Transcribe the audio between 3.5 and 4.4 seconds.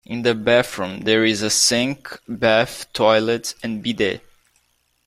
and bidet.